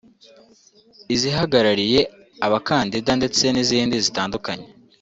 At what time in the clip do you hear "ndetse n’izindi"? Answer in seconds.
3.19-3.95